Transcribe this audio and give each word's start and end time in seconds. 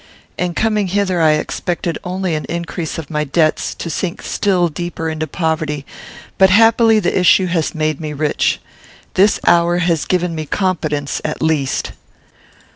"In 0.35 0.55
coming 0.55 0.87
hither, 0.87 1.21
I 1.21 1.33
expected 1.33 1.99
only 2.03 2.33
an 2.33 2.45
increase 2.45 2.97
of 2.97 3.11
my 3.11 3.23
debts; 3.23 3.75
to 3.75 3.87
sink 3.87 4.23
still 4.23 4.67
deeper 4.67 5.07
into 5.09 5.27
poverty; 5.27 5.85
but 6.39 6.49
happily 6.49 6.97
the 6.99 7.15
issue 7.15 7.45
has 7.45 7.75
made 7.75 8.01
me 8.01 8.11
rich. 8.11 8.59
This 9.13 9.39
hour 9.45 9.77
has 9.77 10.05
given 10.05 10.33
me 10.33 10.47
competence, 10.47 11.21
at 11.23 11.39
least." 11.43 11.91